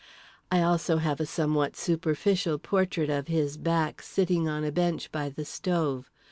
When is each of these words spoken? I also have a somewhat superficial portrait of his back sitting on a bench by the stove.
I 0.51 0.63
also 0.63 0.97
have 0.97 1.19
a 1.19 1.27
somewhat 1.27 1.75
superficial 1.75 2.57
portrait 2.57 3.11
of 3.11 3.27
his 3.27 3.55
back 3.55 4.01
sitting 4.01 4.49
on 4.49 4.63
a 4.63 4.71
bench 4.71 5.11
by 5.11 5.29
the 5.29 5.45
stove. 5.45 6.09